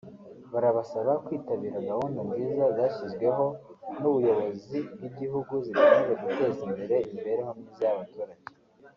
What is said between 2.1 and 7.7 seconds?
nziza zashyizweho n’ubuyobozi bw’igihugu zigamije guteza imbere imibereho